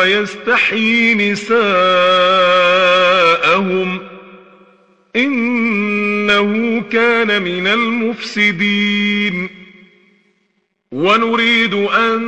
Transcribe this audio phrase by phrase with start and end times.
[0.00, 1.60] ويستحيي نساءهم
[5.16, 9.48] إنه كان من المفسدين.
[10.92, 12.20] ونريد أن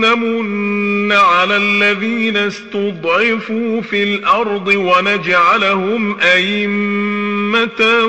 [0.00, 8.04] نمن على الذين استضعفوا في الأرض ونجعلهم أئمة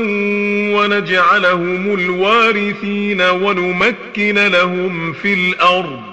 [0.76, 6.12] ونجعلهم الوارثين ونمكن لهم في الأرض.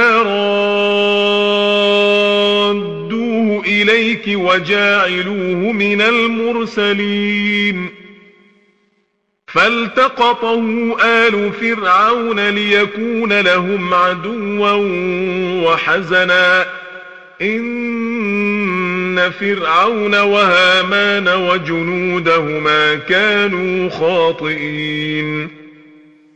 [0.00, 0.82] رادوه
[3.66, 7.88] إليك وجاعلوه من المرسلين.
[9.46, 14.72] فالتقطه آل فرعون ليكون لهم عدوا
[15.66, 16.66] وحزنا.
[17.42, 25.61] إن فرعون وهامان وجنودهما كانوا خاطئين.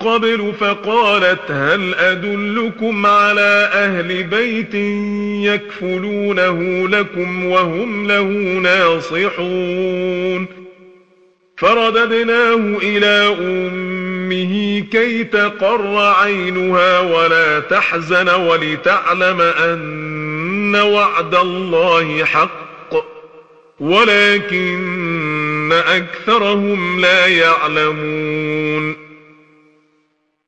[0.00, 4.74] قبل فقالت هل أدلكم على أهل بيت
[5.54, 8.22] يكفلونه لكم وهم له
[8.62, 10.46] ناصحون؟
[11.56, 22.94] فرددناه إلى أمه كي تقر عينها ولا تحزن ولتعلم أن وعد الله حق
[23.80, 28.43] ولكن أكثرهم لا يعلمون.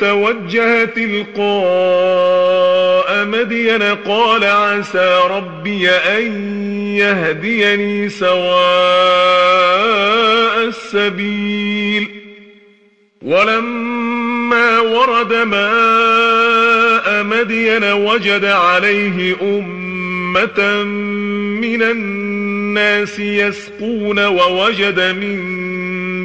[0.00, 1.44] توجه تلقاء
[3.24, 6.32] مدين قال عسى ربي أن
[6.96, 8.54] يهديني سواء
[10.66, 12.08] السبيل.
[13.22, 20.84] ولما ورد ماء مدين وجد عليه أمة
[21.60, 25.63] من الناس يسقون ووجد من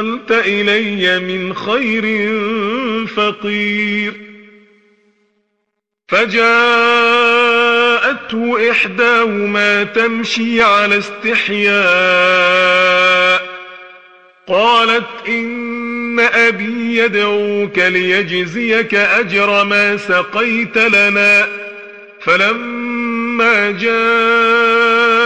[0.00, 2.28] أنزلت إلي من خير
[3.06, 4.12] فقير.
[6.08, 6.40] فجاءته
[8.70, 11.82] إحداهما تمشي على استحياء.
[14.48, 21.48] قالت إن أبي يدعوك ليجزيك أجر ما سقيت لنا.
[22.20, 22.81] فلما
[23.70, 25.22] جاءه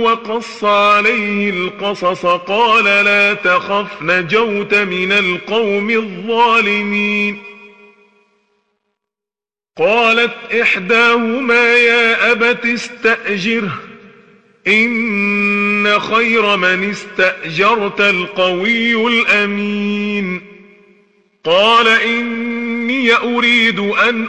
[0.00, 7.38] وقص عليه القصص قال لا تخف نجوت من القوم الظالمين.
[9.78, 13.78] قالت إحداهما يا أبت استأجره
[14.68, 20.42] إن خير من استأجرت القوي الأمين.
[21.44, 24.28] قال إني أريد أن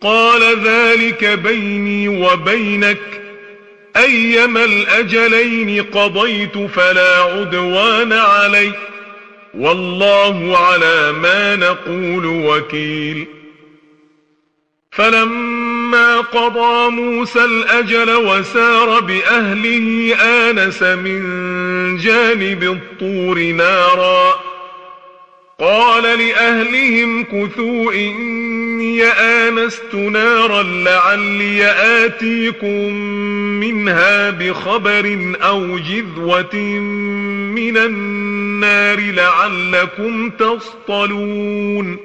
[0.00, 3.00] قال ذلك بيني وبينك.
[3.96, 8.72] أيما الأجلين قضيت فلا عدوان علي.
[9.54, 13.26] والله على ما نقول وكيل.
[14.92, 21.22] فلما قضى موسى الأجل وسار بأهله آنس من
[21.96, 24.34] جانب الطور نارا.
[25.60, 27.92] قال لأهلهم كثوا
[28.78, 31.64] إني آنست نارا لعلي
[32.04, 32.92] آتيكم
[33.60, 36.56] منها بخبر أو جذوة
[37.54, 41.96] من النار لعلكم تصطلون.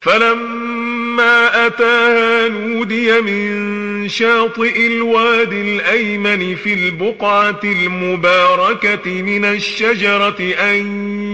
[0.00, 10.86] فلما أتاها نودي من شاطئ الوادي الأيمن في البقعة المباركة من الشجرة أن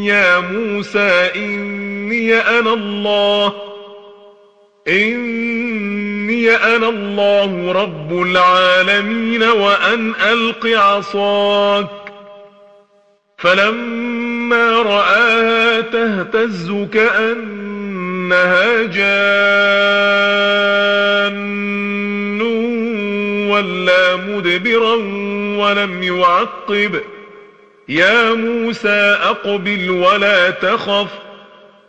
[0.04, 1.30] يا موسى
[2.04, 3.52] إني أنا الله.
[4.88, 11.88] إني أنا الله رب العالمين وأن ألق عصاك.
[13.38, 17.64] فلما رآها تهتز كأن
[18.24, 19.20] إنها جان
[23.50, 24.94] ولا مدبرا
[25.58, 27.00] ولم يعقب.
[27.88, 31.08] يا موسى أقبل ولا تخف.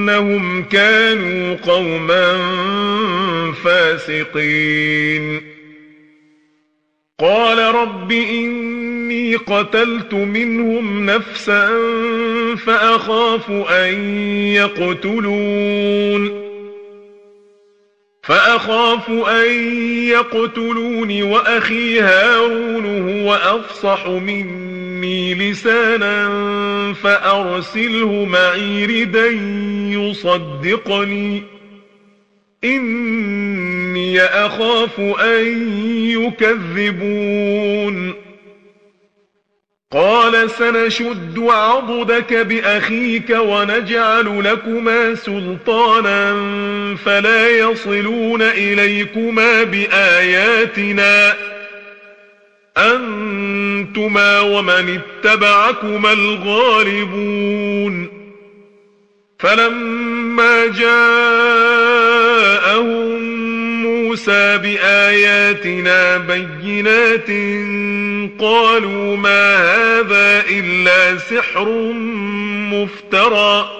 [0.00, 2.38] إنهم كانوا قوما
[3.64, 5.42] فاسقين.
[7.20, 11.68] قال رب إني قتلت منهم نفسا
[12.66, 13.94] فأخاف أن
[14.46, 16.50] يقتلون.
[18.22, 19.78] فأخاف أن
[20.08, 24.69] يقتلون وأخي هارون هو أفصح مني.
[25.04, 26.32] لسانا
[27.02, 29.26] فأرسله معي ردا
[29.98, 31.42] يصدقني.
[32.64, 35.72] إني أخاف أن
[36.10, 38.14] يكذبون.
[39.92, 46.36] قال سنشد عضدك بأخيك ونجعل لكما سلطانا
[47.04, 51.34] فلا يصلون إليكما بآياتنا.
[53.96, 58.08] أنتما ومن اتبعكما الغالبون.
[59.38, 61.20] فلما جاءهم
[63.82, 67.30] موسى بآياتنا بينات
[68.40, 71.68] قالوا ما هذا إلا سحر
[72.72, 73.79] مفترى.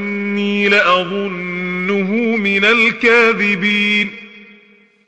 [0.31, 4.09] وإني لأظنه من الكاذبين.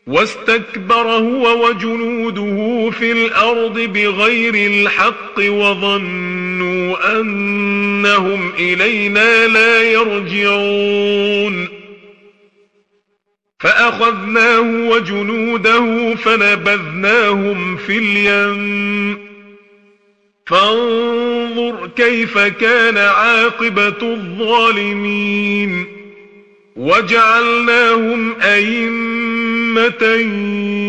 [0.08, 11.68] واستكبر هو وجنوده في الأرض بغير الحق وظنوا أنهم إلينا لا يرجعون.
[13.60, 19.23] فأخذناه وجنوده فنبذناهم في اليم.
[20.46, 25.86] فانظر كيف كان عاقبة الظالمين
[26.76, 30.04] وجعلناهم أئمة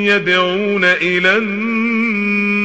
[0.07, 2.65] يدعون إلى النار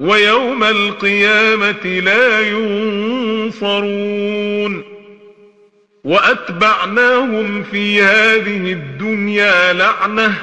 [0.00, 3.98] ويوم القيامة لا ينصرون
[6.04, 10.34] وأتبعناهم في هذه الدنيا لعنة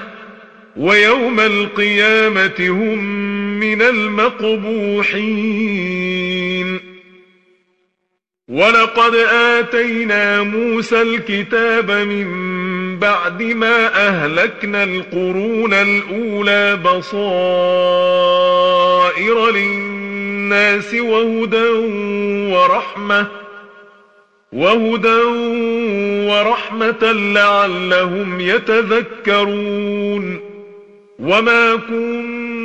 [0.77, 3.24] ويوم القيامة هم
[3.59, 5.55] من المقبوحين.
[8.49, 12.25] ولقد آتينا موسى الكتاب من
[12.99, 17.15] بعد ما أهلكنا القرون الأولى بصائر
[19.49, 21.69] للناس وهدى
[22.53, 23.27] ورحمة
[24.53, 25.21] وهدى
[26.29, 30.39] ورحمة لعلهم يتذكرون.
[31.19, 32.64] وما كنت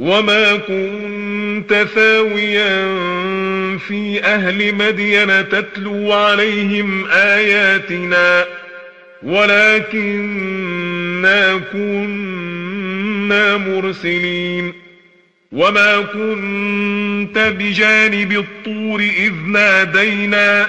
[0.00, 2.98] وما كنت ثاويا
[3.78, 8.44] في أهل مدين تتلو عليهم آياتنا
[9.22, 10.80] ولكننا
[11.72, 14.72] كنا مرسلين
[15.52, 20.68] وما كنت بجانب الطور إذ نادينا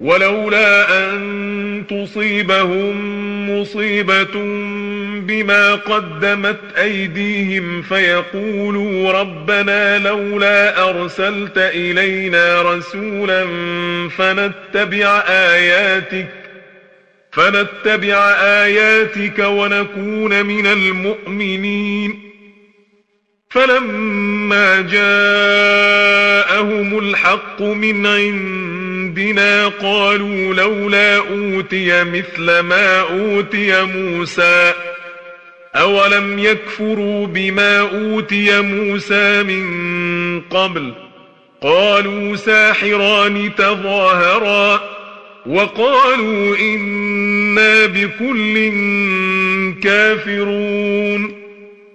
[0.00, 2.94] ولولا أن تصيبهم
[3.50, 4.34] مصيبة
[5.20, 13.46] بما قدمت أيديهم فيقولوا ربنا لولا أرسلت إلينا رسولا
[14.08, 16.28] فنتبع آياتك
[17.32, 22.20] فنتبع آياتك ونكون من المؤمنين
[23.50, 26.34] فلما جاءهم
[26.98, 28.06] الحق من
[29.18, 34.72] عندنا قالوا لولا أوتي مثل ما أوتي موسى.
[35.74, 40.92] أولم يكفروا بما أوتي موسى من قبل؟
[41.62, 44.80] قالوا ساحران تظاهرا.
[45.46, 48.72] وقالوا إنا بكل
[49.82, 51.43] كافرون.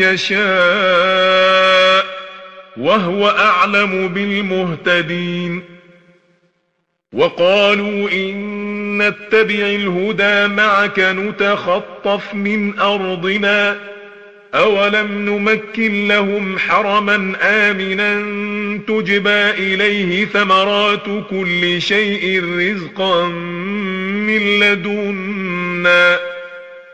[0.00, 0.44] يشاء
[2.76, 5.62] وهو أعلم بالمهتدين
[7.12, 13.76] وقالوا إن نتبع الهدى معك نتخطف من أرضنا
[14.54, 18.14] أولم نمكن لهم حرما آمنا
[18.86, 26.33] تجبى إليه ثمرات كل شيء رزقا من لدنا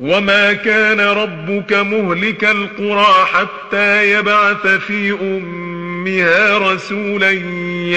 [0.00, 7.30] وما كان ربك مهلك القرى حتى يبعث في أمها رسولا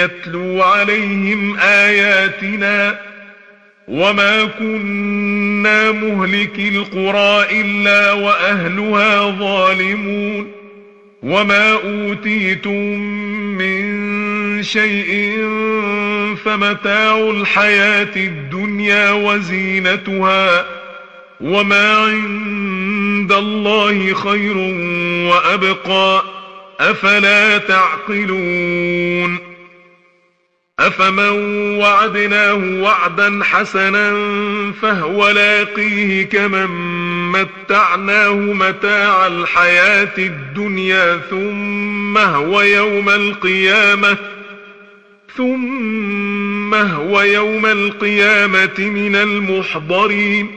[0.04, 3.00] يتلو عليهم آياتنا
[3.88, 10.52] وما كنا مهلك القرى إلا وأهلها ظالمون
[11.24, 13.00] وما أوتيتم
[13.58, 15.38] من شيء
[16.46, 20.77] فمتاع الحياة الدنيا وزينتها
[21.41, 24.58] وما عند الله خير
[25.30, 26.23] وأبقى
[26.80, 29.38] أفلا تعقلون
[30.80, 31.30] أفمن
[31.80, 34.13] وعدناه وعدا حسنا
[34.82, 36.67] فهو لاقيه كمن
[37.32, 44.17] متعناه متاع الحياة الدنيا ثم هو يوم القيامة
[45.38, 50.57] ثم هو يوم القيامة من المحضرين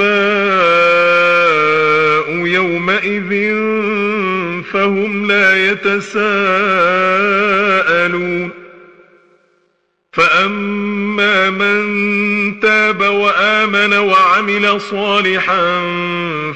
[0.00, 0.28] الأنباء
[2.46, 3.54] يومئذ
[4.62, 6.28] فهم لا يتساءلون.
[10.12, 15.80] فأما من تاب وآمن وعمل صالحا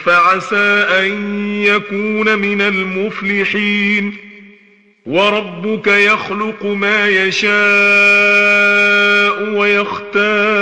[0.04, 4.16] فعسى أن يكون من المفلحين.
[5.06, 7.52] وربك يخلق ما يشاء
[9.54, 10.61] ويختار.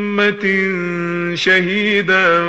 [1.35, 2.43] شهيدا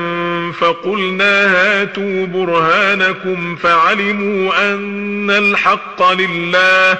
[0.52, 6.98] فقلنا هاتوا برهانكم فعلموا أن الحق لله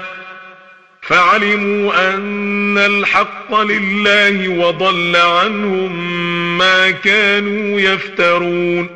[1.03, 6.19] فعلموا أن الحق لله وضل عنهم
[6.59, 8.89] ما كانوا يفترون.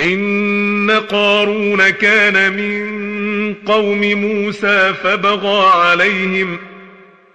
[0.00, 6.69] إن قارون كان من قوم موسى فبغى عليهم ۖ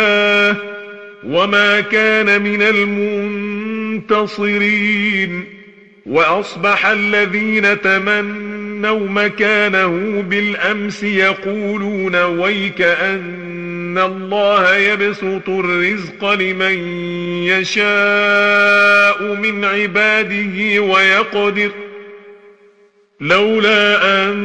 [0.00, 0.56] الله
[1.24, 2.62] وما كان من
[4.02, 5.44] المنتصرين
[6.06, 16.78] وأصبح الذين تمنوا مكانه بالأمس يقولون ويك أن الله يبسط الرزق لمن
[17.44, 21.70] يشاء من عباده ويقدر
[23.20, 24.36] لولا أن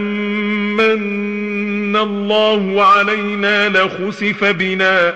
[0.76, 5.16] من الله علينا لخسف بنا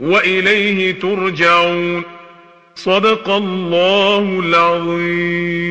[0.00, 2.02] وإليه ترجعون.
[2.74, 5.62] صدق الله العظيم.